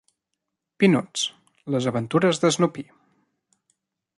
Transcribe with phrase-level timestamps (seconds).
[0.83, 1.25] Peanuts:
[1.75, 2.87] Les aventures d'Snoopy.